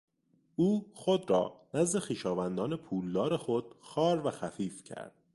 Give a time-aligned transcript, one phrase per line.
[0.55, 5.13] او خود را نزد خویشاوندان پولدار خود خوار و خفیف کرد.